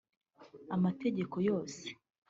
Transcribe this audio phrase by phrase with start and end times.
[0.75, 1.85] amategeko yose